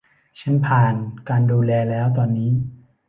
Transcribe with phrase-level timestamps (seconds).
[0.39, 0.93] ฉันผ่าน
[1.29, 2.51] การดูแลแล้วตอนนี้